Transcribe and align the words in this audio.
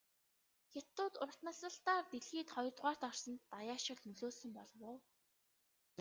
Хятадууд 0.71 1.15
урт 1.23 1.39
наслалтаар 1.47 2.05
дэлхийд 2.11 2.47
хоёрдугаарт 2.55 3.01
орсонд 3.09 3.39
даяаршил 3.53 3.97
нөлөөлсөн 4.07 4.51
болов 4.59 4.79
уу? 4.89 4.97